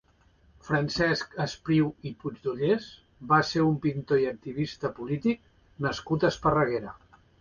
Francesc 0.67 1.35
Espriu 1.43 1.91
i 2.09 2.11
Puigdollers 2.23 2.87
va 3.33 3.41
ser 3.51 3.65
un 3.67 3.77
pintor 3.85 4.25
i 4.25 4.29
activista 4.33 4.91
polític 5.01 5.45
nascut 5.89 6.27
a 6.29 6.33
Esparreguera. 6.35 6.97